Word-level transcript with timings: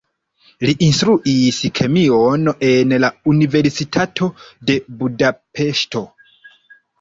Li 0.67 0.71
instruis 0.85 1.59
kemion 1.79 2.47
en 2.69 2.95
la 3.03 3.11
universitato 3.33 4.31
de 4.71 4.79
Budapeŝto. 5.03 6.05